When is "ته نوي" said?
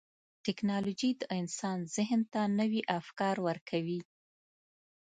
2.33-2.81